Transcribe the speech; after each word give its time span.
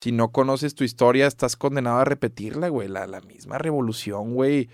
si 0.00 0.12
no 0.12 0.30
conoces 0.30 0.74
tu 0.74 0.84
historia, 0.84 1.26
estás 1.26 1.56
condenado 1.56 1.98
a 1.98 2.04
repetirla, 2.04 2.68
güey. 2.68 2.88
La, 2.88 3.06
la 3.06 3.20
misma 3.20 3.58
revolución, 3.58 4.34
güey, 4.34 4.68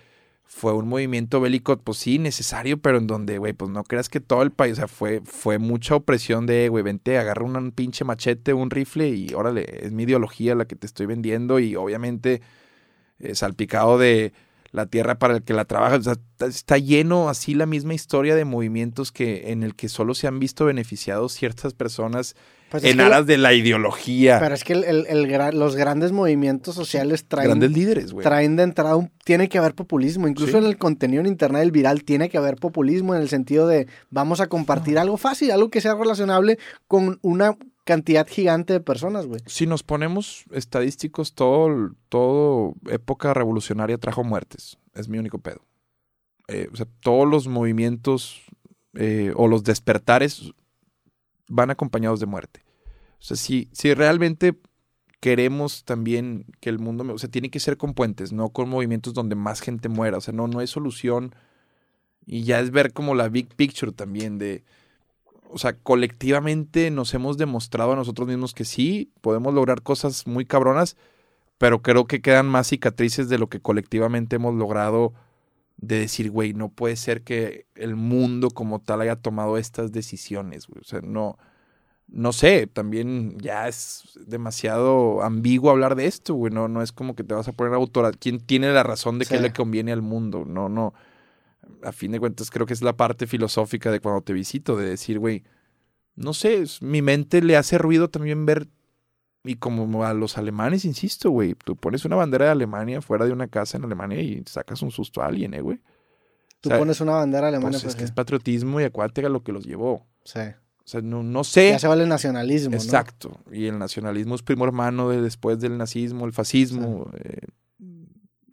fue 0.45 0.73
un 0.75 0.89
movimiento 0.89 1.41
bélico, 1.41 1.77
pues 1.79 1.99
sí, 1.99 2.19
necesario, 2.19 2.79
pero 2.79 2.99
en 2.99 3.07
donde, 3.07 3.39
güey, 3.39 3.55
pues 3.55 3.71
no 3.71 3.83
creas 3.85 4.09
que 4.09 4.21
todo 4.21 4.43
el 4.43 4.53
país, 4.53 4.75
o 4.75 4.77
sea, 4.77 4.89
fue, 4.89 5.23
fue 5.25 5.59
mucha 5.59 5.97
opresión 5.97 6.47
de, 6.47 6.69
güey, 6.69 6.85
vente, 6.85 7.19
agarra 7.19 7.45
un 7.45 7.73
pinche 7.73 8.05
machete, 8.05 8.53
un 8.53 8.71
rifle 8.71 9.09
y 9.09 9.33
órale, 9.35 9.87
es 9.87 9.93
mi 9.93 10.05
ideología 10.05 10.55
la 10.55 10.67
que 10.67 10.77
te 10.77 10.87
estoy 10.87 11.07
vendiendo 11.07 11.59
y 11.59 11.77
obviamente 11.77 12.43
eh, 13.19 13.35
salpicado 13.35 13.99
de 13.99 14.33
la 14.71 14.87
tierra 14.87 15.19
para 15.19 15.35
el 15.35 15.43
que 15.45 15.55
la 15.55 15.65
trabaja. 15.65 15.97
O 15.97 16.03
sea, 16.03 16.17
está 16.41 16.79
lleno 16.79 17.29
así 17.29 17.55
la 17.55 17.67
misma 17.67 17.95
historia 17.95 18.35
de 18.35 18.45
movimientos 18.45 19.13
que 19.13 19.53
en 19.53 19.63
el 19.63 19.75
que 19.75 19.89
solo 19.89 20.15
se 20.15 20.27
han 20.27 20.39
visto 20.41 20.65
beneficiados 20.67 21.33
ciertas 21.33 21.75
personas 21.75 22.35
pues 22.81 22.83
en 22.93 23.01
aras 23.01 23.25
de 23.25 23.39
la 23.39 23.53
ideología. 23.53 24.41
Pero 24.41 24.53
es 24.53 24.65
que 24.65 24.73
el, 24.73 25.57
los 25.57 25.77
grandes 25.77 26.11
movimientos 26.11 26.75
sociales 26.75 27.25
traen. 27.29 27.47
Grandes 27.47 27.71
líderes, 27.71 28.13
güey. 28.13 28.25
Traen 28.25 28.57
de 28.57 28.65
entrada. 28.65 28.97
Un, 28.97 29.13
tiene 29.23 29.49
que 29.49 29.59
haber 29.59 29.77
populismo. 29.77 30.27
Incluso 30.27 30.59
en 30.59 30.65
el 30.65 30.77
contenido 30.77 31.21
en 31.21 31.29
internet, 31.29 31.63
el 31.63 31.71
viral, 31.71 32.03
tiene 32.03 32.29
que 32.29 32.37
haber 32.37 32.57
populismo 32.57 33.15
en 33.15 33.23
el 33.23 33.29
sentido 33.29 33.69
de 33.69 33.87
vamos 34.11 34.41
a 34.41 34.49
compartir 34.49 34.99
algo 34.99 35.17
fácil, 35.17 35.53
algo 35.53 35.71
que 35.71 35.81
sea 35.81 35.95
relacionable 35.95 36.59
con 36.89 37.21
una 37.23 37.57
cantidad 37.85 38.27
gigante 38.27 38.73
de 38.73 38.81
personas, 38.81 39.27
güey. 39.27 39.41
Si 39.47 39.69
nos 39.69 39.85
ponemos 39.85 40.43
estadísticos, 40.51 41.33
todo, 41.33 41.93
todo 42.09 42.75
época 42.91 43.35
revolucionaria 43.35 43.99
trajo 43.99 44.25
muertes. 44.25 44.79
Es 44.95 45.09
mi 45.09 45.19
único 45.19 45.39
pedo. 45.39 45.65
Eh, 46.49 46.69
o 46.73 46.77
sea, 46.77 46.87
todos 46.99 47.29
los 47.29 47.47
movimientos 47.47 48.43
eh, 48.95 49.33
o 49.37 49.47
los 49.47 49.63
despertares 49.63 50.53
van 51.49 51.71
acompañados 51.71 52.21
de 52.21 52.27
muerte. 52.27 52.65
O 53.21 53.27
sea, 53.27 53.37
si, 53.37 53.69
si 53.73 53.95
realmente 53.95 54.59
queremos 55.21 55.85
también 55.85 56.47
que 56.61 56.69
el 56.69 56.79
mundo, 56.79 57.15
o 57.15 57.19
sea, 57.19 57.31
tiene 57.31 57.51
que 57.51 57.61
ser 57.61 57.77
con 57.79 57.95
puentes, 57.95 58.33
no 58.33 58.51
con 58.51 58.69
movimientos 58.69 59.15
donde 59.15 59.37
más 59.37 59.61
gente 59.61 59.89
muera. 59.89 60.19
O 60.19 60.21
sea, 60.21 60.35
no, 60.35 60.49
no 60.49 60.61
es 60.61 60.71
solución. 60.71 61.35
Y 62.27 62.45
ya 62.45 62.61
es 62.61 62.71
ver 62.71 62.93
como 62.93 63.15
la 63.15 63.29
big 63.29 63.55
picture 63.55 63.93
también 63.93 64.39
de, 64.39 64.65
o 65.49 65.59
sea, 65.59 65.75
colectivamente 65.79 66.91
nos 66.91 67.15
hemos 67.15 67.39
demostrado 67.39 67.93
a 67.93 67.97
nosotros 67.97 68.29
mismos 68.29 68.55
que 68.55 68.65
sí, 68.65 69.13
podemos 69.21 69.55
lograr 69.55 69.83
cosas 69.83 70.27
muy 70.27 70.47
cabronas, 70.47 70.97
pero 71.59 71.81
creo 71.81 72.07
que 72.07 72.21
quedan 72.21 72.47
más 72.47 72.69
cicatrices 72.69 73.29
de 73.29 73.39
lo 73.39 73.49
que 73.49 73.61
colectivamente 73.61 74.37
hemos 74.37 74.55
logrado 74.55 75.15
de 75.77 75.99
decir, 75.99 76.31
güey, 76.31 76.55
no 76.55 76.71
puede 76.71 76.97
ser 76.97 77.23
que 77.23 77.67
el 77.75 77.97
mundo 77.97 78.51
como 78.51 78.81
tal 78.81 79.01
haya 79.01 79.17
tomado 79.17 79.59
estas 79.59 79.93
decisiones, 79.93 80.67
güey. 80.67 80.81
O 80.81 80.85
sea, 80.85 81.01
no, 81.03 81.37
no 82.09 82.33
sé, 82.33 82.67
también 82.67 83.39
ya 83.39 83.69
es 83.69 84.19
demasiado 84.27 85.23
ambiguo 85.23 85.71
hablar 85.71 85.97
de 85.97 86.07
esto, 86.07 86.35
güey. 86.35 86.53
No, 86.53 86.69
no 86.69 86.83
es 86.83 86.93
como 86.93 87.15
que 87.15 87.25
te 87.25 87.35
vas 87.35 87.49
a 87.49 87.53
poner 87.53 87.75
autora. 87.75 88.13
¿Quién 88.13 88.41
tiene 88.41 88.73
la 88.73 88.83
razón 88.83 89.19
de 89.19 89.27
que 89.27 89.41
le 89.41 89.53
conviene 89.53 89.93
al 89.93 90.03
mundo? 90.03 90.45
No, 90.47 90.69
no 90.69 90.95
a 91.83 91.93
fin 91.93 92.13
de 92.13 92.21
cuentas 92.21 92.51
creo 92.51 92.67
que 92.67 92.75
es 92.75 92.83
la 92.83 92.97
parte 92.97 93.27
filosófica 93.27 93.91
de 93.91 94.01
cuando 94.01 94.23
te 94.23 94.33
visito, 94.33 94.77
de 94.77 94.89
decir, 94.89 95.19
güey, 95.19 95.45
no 96.17 96.33
sé, 96.33 96.65
mi 96.81 97.03
mente 97.03 97.43
le 97.43 97.57
hace 97.57 97.79
ruido 97.79 98.09
también 98.09 98.47
ver, 98.47 98.69
y 99.45 99.57
como 99.57 100.05
a 100.05 100.15
los 100.15 100.39
alemanes, 100.39 100.85
insisto, 100.85 101.31
güey, 101.31 101.55
tú 101.55 101.77
pones 101.77 102.05
una 102.05 102.17
bandera 102.17 102.47
de 102.47 102.51
Alemania 102.53 103.03
fuera 103.03 103.27
de 103.27 103.33
una 103.33 103.47
casa 103.47 103.77
en 103.77 103.85
Alemania 103.85 104.21
y 104.21 104.43
sacas 104.47 104.83
un 104.83 104.91
susto 104.91 105.23
a 105.23 105.27
alguien, 105.27 105.55
eh, 105.55 105.61
güey. 105.61 105.81
Tú 106.61 106.71
pones 106.71 107.01
una 107.03 107.13
bandera 107.13 107.49
alemana. 107.49 107.73
Pues 107.73 107.85
es 107.85 107.95
que 107.95 108.05
es 108.05 108.11
patriotismo 108.11 108.81
y 108.81 108.85
acuérdate 108.85 109.29
lo 109.29 109.43
que 109.43 109.53
los 109.53 109.67
llevó. 109.67 110.07
Sí. 110.25 110.41
O 110.41 110.87
sea, 110.87 111.03
no, 111.03 111.23
no 111.23 111.45
sé. 111.45 111.71
Ya 111.71 111.79
se 111.79 111.89
vale 111.89 112.05
el 112.05 112.09
nacionalismo. 112.09 112.75
Exacto. 112.75 113.39
Y 113.53 113.67
el 113.67 113.79
nacionalismo 113.79 114.35
es 114.35 114.43
primo 114.43 114.65
hermano 114.65 115.11
de 115.11 115.21
después 115.21 115.61
del 115.61 115.77
nazismo, 115.77 116.25
el 116.25 116.33
fascismo. 116.33 117.11
Eh, 117.19 117.47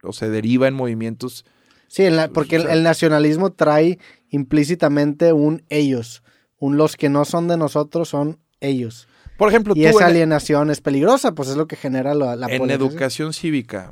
o 0.04 0.12
se 0.12 0.30
deriva 0.30 0.68
en 0.68 0.74
movimientos 0.74 1.46
Sí, 1.92 2.08
porque 2.34 2.56
el, 2.56 2.84
nacionalismo 2.84 3.52
trae 3.52 4.00
implícitamente 4.30 5.34
un 5.34 5.66
ellos. 5.68 6.24
Un 6.58 6.78
los 6.78 6.96
que 6.96 7.10
no 7.10 7.26
son 7.26 7.50
de 7.50 7.58
nosotros 7.58 8.08
son 8.08 8.40
ellos. 8.62 9.10
Por 9.42 9.50
ejemplo, 9.50 9.74
y 9.76 9.86
esa 9.86 10.06
alienación 10.06 10.70
es 10.70 10.82
peligrosa, 10.82 11.32
pues 11.34 11.50
es 11.50 11.58
lo 11.58 11.66
que 11.66 11.76
genera 11.76 12.14
la, 12.14 12.36
la 12.36 12.46
En 12.46 12.70
educación 12.70 13.34
cívica 13.34 13.92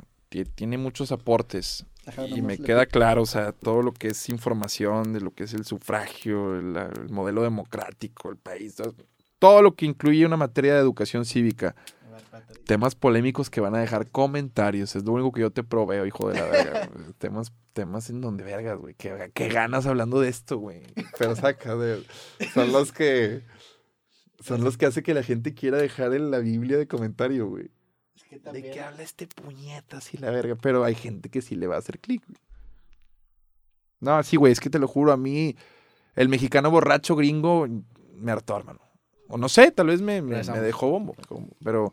tiene 0.54 0.78
muchos 0.78 1.10
aportes. 1.10 1.84
y 2.28 2.40
me 2.40 2.56
queda 2.56 2.86
claro, 2.86 3.22
o 3.22 3.26
sea, 3.26 3.50
todo 3.50 3.82
lo 3.82 3.90
que 3.90 4.10
es 4.10 4.28
información 4.28 5.12
de 5.12 5.20
lo 5.20 5.32
que 5.32 5.42
es 5.42 5.52
el 5.52 5.64
sufragio, 5.64 6.56
el, 6.56 6.76
el 6.76 7.08
modelo 7.10 7.42
democrático, 7.42 8.30
el 8.30 8.36
país, 8.36 8.76
todo 9.40 9.60
lo 9.60 9.74
que 9.74 9.86
incluye 9.86 10.24
una 10.24 10.36
materia 10.36 10.74
de 10.74 10.78
educación 10.78 11.24
cívica 11.24 11.74
temas 12.66 12.94
polémicos 12.94 13.50
que 13.50 13.60
van 13.60 13.74
a 13.74 13.80
dejar 13.80 14.08
comentarios. 14.10 14.94
Es 14.94 15.04
lo 15.04 15.12
único 15.12 15.32
que 15.32 15.40
yo 15.40 15.50
te 15.50 15.64
proveo, 15.64 16.06
hijo 16.06 16.28
de 16.30 16.38
la 16.38 16.46
verga. 16.46 16.88
temas, 17.18 17.52
temas 17.72 18.10
en 18.10 18.20
donde 18.20 18.44
vergas, 18.44 18.78
güey. 18.78 18.94
¿Qué, 18.94 19.48
ganas 19.48 19.86
hablando 19.86 20.20
de 20.20 20.28
esto, 20.28 20.58
güey. 20.58 20.82
Pero 21.18 21.34
saca, 21.36 21.76
de, 21.76 22.04
son 22.54 22.72
los 22.72 22.92
que. 22.92 23.42
Son 24.40 24.64
los 24.64 24.76
que 24.76 24.86
hace 24.86 25.02
que 25.02 25.14
la 25.14 25.22
gente 25.22 25.54
quiera 25.54 25.78
dejar 25.78 26.14
en 26.14 26.30
la 26.30 26.38
Biblia 26.38 26.78
de 26.78 26.86
comentario, 26.86 27.46
güey. 27.46 27.70
¿De 28.52 28.70
qué 28.70 28.80
habla 28.80 29.02
este 29.02 29.26
puñetas 29.26 30.14
y 30.14 30.18
la 30.18 30.30
verga? 30.30 30.56
Pero 30.56 30.84
hay 30.84 30.94
gente 30.94 31.28
que 31.28 31.42
sí 31.42 31.56
le 31.56 31.66
va 31.66 31.76
a 31.76 31.78
hacer 31.80 31.98
clic. 31.98 32.22
No, 33.98 34.22
sí, 34.22 34.36
güey, 34.36 34.52
es 34.52 34.60
que 34.60 34.70
te 34.70 34.78
lo 34.78 34.88
juro, 34.88 35.12
a 35.12 35.16
mí 35.16 35.56
el 36.14 36.28
mexicano 36.28 36.70
borracho 36.70 37.16
gringo 37.16 37.66
me 38.14 38.32
hartó, 38.32 38.56
hermano. 38.56 38.80
O 39.28 39.36
no 39.36 39.48
sé, 39.48 39.72
tal 39.72 39.88
vez 39.88 40.00
me, 40.00 40.22
me 40.22 40.42
dejó 40.42 40.90
bombo. 40.90 41.14
Pero 41.62 41.92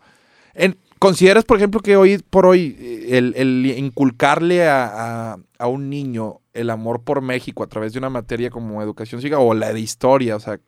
¿Consideras, 0.99 1.45
por 1.45 1.57
ejemplo, 1.57 1.81
que 1.81 1.95
hoy 1.95 2.17
por 2.17 2.47
hoy 2.47 3.05
el, 3.09 3.65
inculcarle 3.77 4.67
a, 4.67 5.37
un 5.59 5.89
niño 5.89 6.41
el 6.53 6.71
amor 6.71 7.03
por 7.03 7.21
México 7.21 7.63
a 7.63 7.67
través 7.67 7.93
de 7.93 7.99
una 7.99 8.09
materia 8.09 8.49
como 8.49 8.81
educación 8.81 9.21
cívica 9.21 9.37
o 9.37 9.53
la 9.53 9.73
de 9.73 9.79
historia, 9.79 10.35
o 10.35 10.39
sea, 10.39 10.59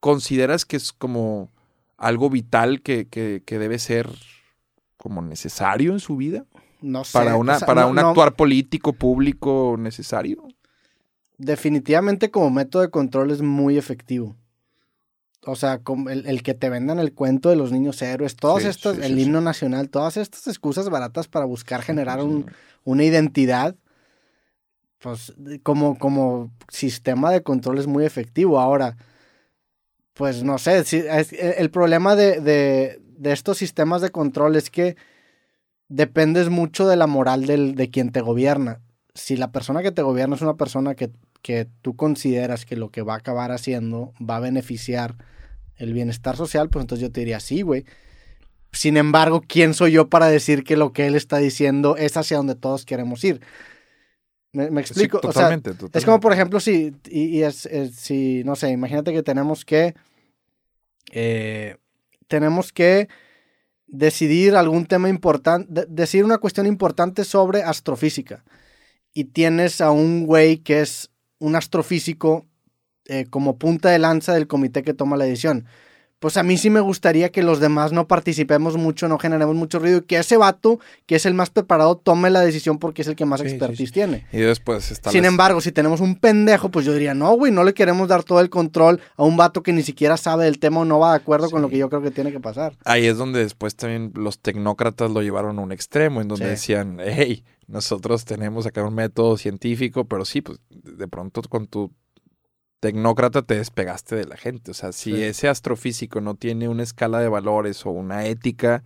¿consideras 0.00 0.64
que 0.64 0.76
es 0.76 0.92
como 0.92 1.50
algo 1.96 2.30
vital 2.30 2.82
que, 2.82 3.42
debe 3.46 3.78
ser 3.78 4.08
como 4.96 5.22
necesario 5.22 5.92
en 5.92 6.00
su 6.00 6.16
vida? 6.16 6.44
No 6.80 7.04
sé. 7.04 7.12
Para, 7.12 7.36
una, 7.36 7.58
para 7.58 7.86
un 7.86 7.98
actuar 7.98 8.34
político, 8.34 8.92
público 8.92 9.76
necesario. 9.78 10.42
Definitivamente 11.36 12.30
como 12.30 12.50
método 12.50 12.82
de 12.82 12.90
control 12.90 13.30
es 13.30 13.42
muy 13.42 13.78
efectivo 13.78 14.36
o 15.48 15.56
sea, 15.56 15.80
el, 16.10 16.42
que 16.42 16.54
te 16.54 16.68
vendan 16.68 16.98
el 16.98 17.14
cuento 17.14 17.48
de 17.48 17.56
los 17.56 17.72
niños 17.72 18.02
héroes, 18.02 18.36
todas 18.36 18.64
estas, 18.64 18.98
el 18.98 19.18
himno 19.18 19.40
nacional, 19.40 19.88
todas 19.88 20.16
estas 20.16 20.46
excusas 20.46 20.90
baratas 20.90 21.28
para 21.28 21.46
buscar 21.46 21.82
generar 21.82 22.20
una 22.84 23.04
identidad, 23.04 23.76
pues 24.98 25.32
como, 25.62 25.98
como 25.98 26.50
sistema 26.68 27.30
de 27.30 27.42
control 27.42 27.78
es 27.78 27.86
muy 27.86 28.04
efectivo. 28.04 28.60
Ahora, 28.60 28.96
pues 30.18 30.42
no 30.42 30.58
sé, 30.58 30.84
el 31.56 31.70
problema 31.70 32.14
de, 32.14 32.40
de, 32.40 33.32
estos 33.32 33.56
sistemas 33.56 34.02
de 34.02 34.10
control 34.10 34.56
es 34.56 34.68
que 34.68 34.96
dependes 35.88 36.50
mucho 36.50 36.86
de 36.86 36.96
la 36.96 37.06
moral 37.06 37.46
del, 37.46 37.74
de 37.74 37.88
quien 37.88 38.12
te 38.12 38.20
gobierna. 38.20 38.82
Si 39.14 39.36
la 39.36 39.50
persona 39.52 39.82
que 39.82 39.92
te 39.92 40.02
gobierna 40.02 40.36
es 40.36 40.42
una 40.42 40.56
persona 40.56 40.94
que 40.94 41.10
que 41.42 41.68
tú 41.82 41.96
consideras 41.96 42.64
que 42.64 42.76
lo 42.76 42.90
que 42.90 43.02
va 43.02 43.14
a 43.14 43.18
acabar 43.18 43.52
haciendo 43.52 44.12
va 44.18 44.36
a 44.36 44.40
beneficiar 44.40 45.16
el 45.76 45.92
bienestar 45.92 46.36
social, 46.36 46.68
pues 46.68 46.82
entonces 46.82 47.02
yo 47.02 47.12
te 47.12 47.20
diría, 47.20 47.40
sí, 47.40 47.62
güey. 47.62 47.84
Sin 48.72 48.96
embargo, 48.96 49.42
¿quién 49.46 49.74
soy 49.74 49.92
yo 49.92 50.08
para 50.08 50.26
decir 50.26 50.64
que 50.64 50.76
lo 50.76 50.92
que 50.92 51.06
él 51.06 51.14
está 51.14 51.38
diciendo 51.38 51.96
es 51.96 52.16
hacia 52.16 52.36
donde 52.36 52.54
todos 52.54 52.84
queremos 52.84 53.22
ir? 53.24 53.40
¿Me, 54.52 54.80
explico? 54.80 55.20
totalmente, 55.20 55.72
Es 55.92 56.04
como, 56.04 56.20
por 56.20 56.32
ejemplo, 56.32 56.58
si, 56.58 56.94
y, 57.08 57.42
es, 57.42 57.68
si, 57.94 58.42
no 58.44 58.56
sé, 58.56 58.70
imagínate 58.70 59.12
que 59.12 59.22
tenemos 59.22 59.64
que, 59.64 59.94
eh, 61.12 61.76
tenemos 62.26 62.72
que 62.72 63.08
decidir 63.86 64.54
algún 64.54 64.86
tema 64.86 65.08
importante, 65.08 65.86
decir 65.88 66.24
una 66.24 66.38
cuestión 66.38 66.66
importante 66.66 67.24
sobre 67.24 67.62
astrofísica. 67.62 68.44
Y 69.14 69.24
tienes 69.24 69.80
a 69.80 69.90
un 69.90 70.26
güey 70.26 70.58
que 70.58 70.80
es 70.80 71.10
un 71.38 71.56
astrofísico 71.56 72.46
eh, 73.06 73.24
como 73.30 73.58
punta 73.58 73.88
de 73.90 73.98
lanza 73.98 74.34
del 74.34 74.46
comité 74.46 74.82
que 74.82 74.94
toma 74.94 75.16
la 75.16 75.24
decisión. 75.24 75.66
Pues 76.18 76.36
a 76.36 76.42
mí 76.42 76.56
sí 76.56 76.68
me 76.68 76.80
gustaría 76.80 77.30
que 77.30 77.42
los 77.42 77.60
demás 77.60 77.92
no 77.92 78.08
participemos 78.08 78.76
mucho, 78.76 79.06
no 79.06 79.18
generemos 79.18 79.54
mucho 79.54 79.78
ruido 79.78 79.98
y 79.98 80.02
que 80.02 80.18
ese 80.18 80.36
vato, 80.36 80.80
que 81.06 81.16
es 81.16 81.26
el 81.26 81.34
más 81.34 81.50
preparado, 81.50 81.96
tome 81.96 82.28
la 82.30 82.40
decisión 82.40 82.78
porque 82.78 83.02
es 83.02 83.08
el 83.08 83.14
que 83.14 83.24
más 83.24 83.40
expertise 83.40 83.92
tiene. 83.92 84.26
Y 84.32 84.38
después 84.38 84.90
está. 84.90 85.10
Sin 85.10 85.24
embargo, 85.24 85.60
si 85.60 85.70
tenemos 85.70 86.00
un 86.00 86.16
pendejo, 86.16 86.70
pues 86.70 86.84
yo 86.84 86.92
diría, 86.92 87.14
no, 87.14 87.32
güey, 87.34 87.52
no 87.52 87.62
le 87.62 87.72
queremos 87.72 88.08
dar 88.08 88.24
todo 88.24 88.40
el 88.40 88.50
control 88.50 89.00
a 89.16 89.22
un 89.22 89.36
vato 89.36 89.62
que 89.62 89.72
ni 89.72 89.82
siquiera 89.82 90.16
sabe 90.16 90.44
del 90.44 90.58
tema 90.58 90.80
o 90.80 90.84
no 90.84 90.98
va 90.98 91.10
de 91.10 91.18
acuerdo 91.18 91.50
con 91.50 91.62
lo 91.62 91.68
que 91.68 91.78
yo 91.78 91.88
creo 91.88 92.02
que 92.02 92.10
tiene 92.10 92.32
que 92.32 92.40
pasar. 92.40 92.76
Ahí 92.84 93.06
es 93.06 93.16
donde 93.16 93.40
después 93.40 93.76
también 93.76 94.12
los 94.14 94.40
tecnócratas 94.40 95.10
lo 95.10 95.22
llevaron 95.22 95.58
a 95.58 95.62
un 95.62 95.72
extremo, 95.72 96.20
en 96.20 96.28
donde 96.28 96.46
decían, 96.46 96.98
hey, 97.00 97.44
nosotros 97.68 98.24
tenemos 98.24 98.66
acá 98.66 98.82
un 98.82 98.94
método 98.94 99.36
científico, 99.36 100.06
pero 100.06 100.24
sí, 100.24 100.40
pues 100.40 100.58
de 100.70 101.06
pronto 101.06 101.42
con 101.42 101.66
tu 101.66 101.92
tecnócrata 102.80 103.42
te 103.42 103.56
despegaste 103.56 104.16
de 104.16 104.24
la 104.24 104.36
gente. 104.36 104.70
O 104.70 104.74
sea, 104.74 104.92
si 104.92 105.22
ese 105.22 105.48
astrofísico 105.48 106.20
no 106.20 106.34
tiene 106.34 106.68
una 106.68 106.82
escala 106.82 107.20
de 107.20 107.28
valores 107.28 107.84
o 107.86 107.90
una 107.90 108.26
ética, 108.26 108.84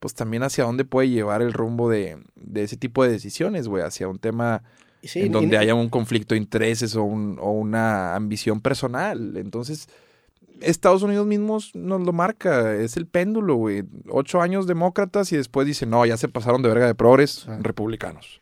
pues 0.00 0.14
también 0.14 0.42
hacia 0.42 0.64
dónde 0.64 0.84
puede 0.84 1.08
llevar 1.08 1.42
el 1.42 1.52
rumbo 1.52 1.90
de, 1.90 2.18
de 2.34 2.62
ese 2.62 2.76
tipo 2.76 3.04
de 3.04 3.10
decisiones, 3.10 3.68
güey, 3.68 3.82
hacia 3.82 4.08
un 4.08 4.18
tema 4.18 4.62
en 5.02 5.32
donde 5.32 5.58
haya 5.58 5.74
un 5.74 5.88
conflicto 5.88 6.34
de 6.34 6.40
intereses 6.40 6.96
o, 6.96 7.02
un, 7.02 7.38
o 7.40 7.52
una 7.52 8.14
ambición 8.14 8.60
personal. 8.60 9.36
Entonces, 9.36 9.88
Estados 10.60 11.02
Unidos 11.02 11.26
mismos 11.26 11.74
nos 11.74 12.00
lo 12.02 12.12
marca, 12.12 12.74
es 12.74 12.96
el 12.96 13.06
péndulo, 13.06 13.56
güey. 13.56 13.84
Ocho 14.08 14.40
años 14.40 14.66
demócratas 14.66 15.32
y 15.32 15.36
después 15.36 15.66
dicen, 15.66 15.90
no, 15.90 16.04
ya 16.06 16.16
se 16.16 16.28
pasaron 16.28 16.62
de 16.62 16.68
verga 16.68 16.86
de 16.86 16.94
progres, 16.94 17.46
republicanos. 17.60 18.40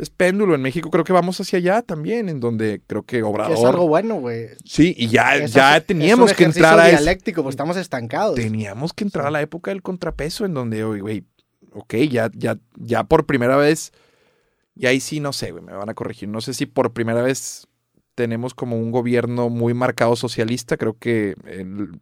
Es 0.00 0.08
péndulo. 0.08 0.54
En 0.54 0.62
México 0.62 0.90
creo 0.90 1.04
que 1.04 1.12
vamos 1.12 1.38
hacia 1.40 1.58
allá 1.58 1.82
también, 1.82 2.30
en 2.30 2.40
donde 2.40 2.80
creo 2.86 3.02
que 3.02 3.22
Obrador... 3.22 3.58
es 3.58 3.64
algo 3.64 3.86
bueno, 3.86 4.14
güey. 4.14 4.48
Sí, 4.64 4.94
y 4.96 5.08
ya, 5.08 5.44
ya 5.44 5.78
teníamos 5.82 6.32
que 6.32 6.44
entrar 6.44 6.80
a... 6.80 6.88
dialéctico, 6.88 7.42
pues 7.42 7.52
estamos 7.52 7.76
estancados. 7.76 8.36
Teníamos 8.36 8.94
que 8.94 9.04
entrar 9.04 9.26
a 9.26 9.30
la 9.30 9.42
época 9.42 9.70
del 9.70 9.82
contrapeso, 9.82 10.46
en 10.46 10.54
donde, 10.54 10.82
güey, 10.84 11.24
ok, 11.72 11.94
ya, 12.10 12.30
ya, 12.34 12.58
ya 12.76 13.04
por 13.04 13.26
primera 13.26 13.56
vez... 13.56 13.92
Y 14.74 14.86
ahí 14.86 15.00
sí, 15.00 15.20
no 15.20 15.34
sé, 15.34 15.50
güey, 15.50 15.62
me 15.62 15.74
van 15.74 15.90
a 15.90 15.94
corregir. 15.94 16.30
No 16.30 16.40
sé 16.40 16.54
si 16.54 16.64
por 16.64 16.94
primera 16.94 17.20
vez 17.20 17.66
tenemos 18.14 18.54
como 18.54 18.78
un 18.78 18.90
gobierno 18.90 19.50
muy 19.50 19.74
marcado 19.74 20.16
socialista. 20.16 20.78
Creo 20.78 20.96
que 20.98 21.34
el 21.44 22.00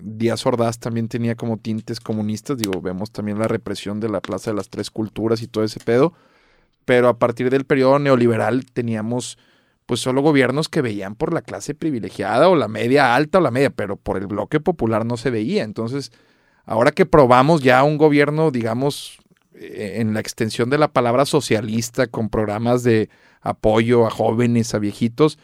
Díaz 0.00 0.46
Ordaz 0.46 0.78
también 0.78 1.08
tenía 1.08 1.34
como 1.34 1.58
tintes 1.58 2.00
comunistas. 2.00 2.56
Digo, 2.56 2.80
vemos 2.80 3.10
también 3.10 3.38
la 3.38 3.48
represión 3.48 4.00
de 4.00 4.08
la 4.08 4.22
Plaza 4.22 4.52
de 4.52 4.56
las 4.56 4.70
Tres 4.70 4.90
Culturas 4.90 5.42
y 5.42 5.48
todo 5.48 5.64
ese 5.64 5.80
pedo. 5.80 6.14
Pero 6.84 7.08
a 7.08 7.18
partir 7.18 7.50
del 7.50 7.64
periodo 7.64 7.98
neoliberal 7.98 8.66
teníamos 8.66 9.38
pues 9.86 10.00
solo 10.00 10.22
gobiernos 10.22 10.68
que 10.68 10.82
veían 10.82 11.14
por 11.14 11.32
la 11.32 11.42
clase 11.42 11.74
privilegiada 11.74 12.48
o 12.48 12.56
la 12.56 12.68
media 12.68 13.14
alta 13.14 13.38
o 13.38 13.40
la 13.40 13.50
media, 13.50 13.70
pero 13.70 13.96
por 13.96 14.16
el 14.16 14.26
bloque 14.26 14.60
popular 14.60 15.04
no 15.04 15.16
se 15.16 15.30
veía. 15.30 15.62
Entonces, 15.62 16.10
ahora 16.64 16.92
que 16.92 17.06
probamos 17.06 17.62
ya 17.62 17.82
un 17.82 17.98
gobierno, 17.98 18.50
digamos, 18.50 19.18
eh, 19.54 19.96
en 20.00 20.14
la 20.14 20.20
extensión 20.20 20.70
de 20.70 20.78
la 20.78 20.92
palabra 20.92 21.26
socialista, 21.26 22.06
con 22.06 22.30
programas 22.30 22.82
de 22.82 23.10
apoyo 23.40 24.06
a 24.06 24.10
jóvenes, 24.10 24.74
a 24.74 24.78
viejitos, 24.78 25.38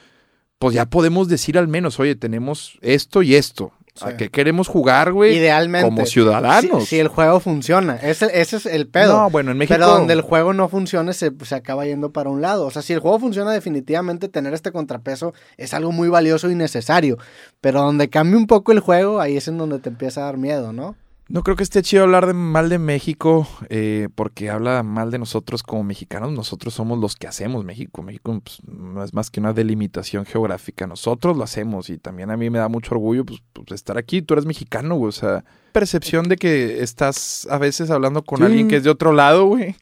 pues 0.59 0.75
ya 0.75 0.87
podemos 0.87 1.29
decir 1.29 1.59
al 1.59 1.69
menos, 1.69 2.01
oye, 2.01 2.17
tenemos 2.17 2.79
esto 2.83 3.23
y 3.23 3.35
esto. 3.35 3.73
¿A 4.03 4.17
qué 4.17 4.31
queremos 4.31 4.69
jugar, 4.69 5.13
güey? 5.13 5.37
Idealmente. 5.37 5.89
Como 5.89 6.07
ciudadanos. 6.07 6.85
Si, 6.87 6.99
el 6.99 7.09
juego 7.09 7.41
funciona. 7.41 7.97
Ese, 7.97 8.27
ese, 8.41 8.57
es 8.57 8.67
el 8.67 8.89
pedo. 8.89 9.17
No, 9.17 9.31
bueno, 9.31 9.51
en 9.51 9.59
México. 9.59 9.75
Pero 9.75 9.91
donde 9.91 10.15
el 10.15 10.21
juego 10.23 10.53
no 10.53 10.69
funcione, 10.69 11.13
se, 11.13 11.33
se, 11.45 11.55
acaba 11.55 11.85
yendo 11.85 12.13
para 12.13 12.31
un 12.31 12.41
lado. 12.41 12.67
O 12.67 12.71
sea, 12.71 12.83
si 12.83 12.93
el 12.93 13.01
juego 13.01 13.19
funciona, 13.19 13.53
definitivamente 13.53 14.29
tener 14.29 14.55
este 14.55 14.73
contrapeso 14.73 15.35
es 15.57 15.75
algo 15.75 15.93
muy 15.93 16.09
valioso 16.09 16.51
y 16.51 16.55
necesario. 16.55 17.19
Pero 17.61 17.83
donde 17.83 18.09
cambia 18.09 18.39
un 18.39 18.47
poco 18.47 18.73
el 18.73 18.81
juego, 18.81 19.21
ahí 19.21 19.37
es 19.37 19.49
en 19.49 19.59
donde 19.59 19.79
te 19.79 19.89
empieza 19.89 20.23
a 20.23 20.25
dar 20.25 20.37
miedo, 20.37 20.73
¿no? 20.73 20.97
No 21.31 21.45
creo 21.45 21.55
que 21.55 21.63
esté 21.63 21.81
chido 21.83 22.03
hablar 22.03 22.27
de 22.27 22.33
mal 22.33 22.69
de 22.69 22.81
México, 22.81 23.47
eh, 23.69 24.09
porque 24.17 24.51
habla 24.51 24.83
mal 24.83 25.13
de 25.13 25.19
nosotros 25.21 25.63
como 25.63 25.85
mexicanos. 25.85 26.33
Nosotros 26.33 26.75
somos 26.75 26.99
los 26.99 27.15
que 27.15 27.29
hacemos 27.29 27.65
México. 27.65 28.03
México 28.03 28.41
pues, 28.43 28.59
no 28.67 29.05
es 29.05 29.15
más 29.15 29.31
que 29.31 29.39
una 29.39 29.53
delimitación 29.53 30.27
geográfica. 30.27 30.89
Nosotros 30.89 31.37
lo 31.37 31.45
hacemos 31.45 31.89
y 31.89 31.99
también 31.99 32.33
a 32.33 32.37
mí 32.37 32.51
me 32.51 32.59
da 32.59 32.67
mucho 32.67 32.97
orgullo 32.97 33.25
pues, 33.25 33.45
pues 33.53 33.71
estar 33.71 33.97
aquí. 33.97 34.23
Tú 34.23 34.35
eres 34.35 34.45
mexicano, 34.45 34.97
güey. 34.97 35.11
O 35.11 35.13
sea, 35.13 35.45
percepción 35.71 36.29
de 36.29 36.35
que 36.35 36.83
estás 36.83 37.47
a 37.49 37.59
veces 37.59 37.93
hablando 37.93 38.25
con 38.25 38.43
alguien 38.43 38.67
que 38.67 38.79
es 38.79 38.83
de 38.83 38.91
otro 38.91 39.13
lado, 39.13 39.45
güey. 39.45 39.77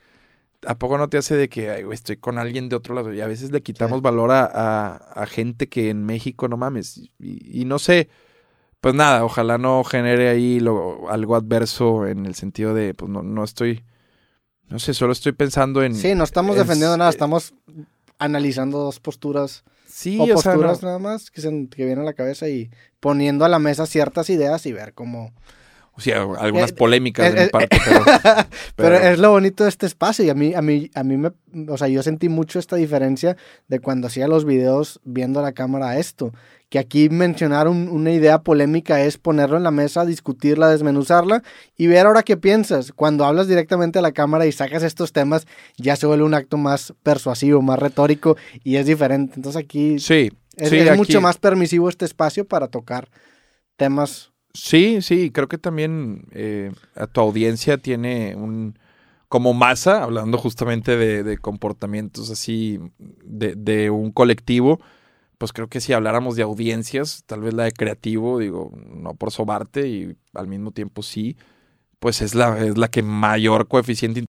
¿A 0.67 0.75
poco 0.75 0.99
no 0.99 1.09
te 1.09 1.17
hace 1.17 1.35
de 1.35 1.49
que 1.49 1.83
güey, 1.83 1.95
estoy 1.95 2.19
con 2.19 2.37
alguien 2.37 2.69
de 2.69 2.77
otro 2.77 2.95
lado? 2.95 3.15
Y 3.15 3.23
a 3.23 3.27
veces 3.27 3.53
le 3.53 3.63
quitamos 3.63 4.03
valor 4.03 4.33
a, 4.33 4.97
a, 4.97 5.25
gente 5.25 5.67
que 5.71 5.89
en 5.89 6.05
México 6.05 6.47
no 6.47 6.59
mames. 6.59 7.09
y 7.19 7.65
no 7.65 7.79
sé 7.79 8.11
pues 8.81 8.95
nada, 8.95 9.25
ojalá 9.25 9.59
no 9.59 9.83
genere 9.85 10.29
ahí 10.29 10.61
lo, 10.61 11.11
algo 11.11 11.37
adverso 11.37 12.07
en 12.07 12.27
el 12.27 12.35
sentido 12.35 12.75
de, 12.75 12.95
pues 12.95 13.11
no, 13.11 13.23
no 13.23 13.45
estoy, 13.45 13.85
no 14.69 14.79
sé, 14.79 14.95
solo 14.95 15.13
estoy 15.13 15.33
pensando 15.33 15.83
en... 15.83 15.95
Sí, 15.95 16.15
no 16.15 16.25
estamos 16.25 16.57
defendiendo 16.57 16.97
nada, 16.97 17.11
estamos 17.11 17.55
analizando 18.19 18.79
dos 18.79 19.01
posturas. 19.01 19.65
Sí, 19.87 20.19
o, 20.21 20.27
posturas 20.27 20.83
nada 20.83 20.99
más 20.99 21.31
que, 21.31 21.41
se, 21.41 21.49
que 21.69 21.85
vienen 21.85 22.01
a 22.01 22.05
la 22.05 22.13
cabeza 22.13 22.49
y 22.49 22.71
poniendo 23.01 23.45
a 23.45 23.49
la 23.49 23.59
mesa 23.59 23.87
ciertas 23.87 24.31
ideas 24.31 24.65
y 24.67 24.73
ver 24.73 24.95
cómo... 24.95 25.33
O 25.99 26.01
sea, 26.01 26.23
algunas 26.39 26.71
polémicas 26.73 27.35
de 27.35 27.43
mi 27.43 27.49
parte, 27.49 27.77
pero, 27.85 28.05
pero, 28.77 28.97
es 28.97 29.19
lo 29.19 29.33
bonito 29.33 29.65
de 29.65 29.71
este 29.71 29.85
espacio 29.85 30.25
y 30.25 30.31
a 30.31 30.35
mí, 30.35 30.55
a 30.55 30.63
mí, 30.63 30.91
a 30.95 31.03
mí 31.03 31.17
me, 31.17 31.33
o 31.69 31.77
sea, 31.77 31.89
yo 31.89 32.03
sentí 32.05 32.29
mucho 32.29 32.61
esta 32.61 32.77
diferencia 32.77 33.37
de 33.67 33.81
cuando 33.81 34.07
hacía 34.07 34.29
los 34.29 34.45
videos 34.45 35.01
viendo 35.03 35.43
la 35.43 35.53
cámara 35.53 35.91
a 35.91 35.99
esto 35.99 36.33
que 36.69 36.79
aquí 36.79 37.09
mencionar 37.09 37.67
una 37.69 38.13
idea 38.13 38.43
polémica 38.43 39.03
es 39.03 39.17
ponerlo 39.17 39.57
en 39.57 39.63
la 39.63 39.71
mesa, 39.71 40.05
discutirla, 40.05 40.69
desmenuzarla 40.69 41.43
y 41.77 41.87
ver 41.87 42.07
ahora 42.07 42.23
qué 42.23 42.37
piensas. 42.37 42.93
Cuando 42.93 43.25
hablas 43.25 43.49
directamente 43.49 43.99
a 43.99 44.03
la 44.03 44.13
cámara 44.13 44.45
y 44.45 44.53
sacas 44.53 44.83
estos 44.83 45.13
temas, 45.13 45.47
ya 45.79 45.97
se 45.97 46.07
vuelve 46.07 46.25
un 46.25 46.35
acto 46.35 46.59
más 46.59 46.93
persuasivo, 47.03 47.63
más 47.63 47.79
retórico 47.79 48.37
y 48.65 48.77
es 48.77 48.87
diferente. 48.87 49.35
Entonces 49.37 49.63
aquí 49.63 49.99
sí, 49.99 50.31
es, 50.57 50.97
mucho 50.97 51.21
más 51.23 51.39
permisivo 51.39 51.89
este 51.89 52.05
espacio 52.05 52.47
para 52.47 52.69
tocar 52.69 53.09
temas. 53.77 54.33
Sí, 54.61 55.03
sí, 55.03 55.31
creo 55.31 55.49
que 55.49 55.59
también 55.59 56.27
eh, 56.33 56.73
a 56.97 57.07
tu 57.07 57.21
audiencia 57.21 57.79
tiene 57.79 58.35
un 58.35 58.79
como 59.29 59.53
masa, 59.55 60.03
hablando 60.03 60.39
justamente 60.39 60.97
de, 60.97 61.39
comportamientos 61.39 62.31
así 62.31 62.81
de, 62.99 63.55
de, 63.55 63.91
un 63.91 64.11
colectivo, 64.11 64.81
pues 65.37 65.53
creo 65.53 65.69
que 65.69 65.81
si 65.81 65.93
habláramos 65.93 66.35
de 66.37 66.43
audiencias, 66.43 67.25
tal 67.27 67.43
vez 67.43 67.55
la 67.55 67.65
de 67.65 67.73
creativo, 67.73 68.39
digo, 68.39 68.73
no 68.87 69.15
por 69.15 69.31
sobarte 69.31 69.87
y 69.87 70.17
al 70.35 70.49
mismo 70.49 70.73
tiempo 70.73 71.03
sí, 71.03 71.37
pues 71.99 72.23
es 72.23 72.35
la, 72.35 72.59
es 72.65 72.79
la 72.79 72.89
que 72.89 73.03
mayor 73.03 73.69
coeficiente 73.69 74.19